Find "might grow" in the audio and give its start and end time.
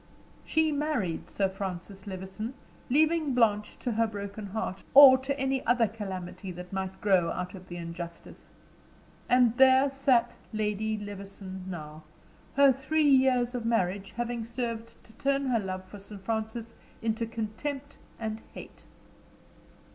6.73-7.29